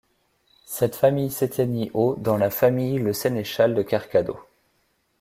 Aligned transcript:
Cette 0.65 0.95
famille 0.95 1.29
s'éteignit 1.29 1.91
au 1.93 2.15
dans 2.15 2.35
la 2.35 2.49
famille 2.49 2.97
Le 2.97 3.13
Sénéchal 3.13 3.75
de 3.75 3.83
Kercado. 3.83 4.35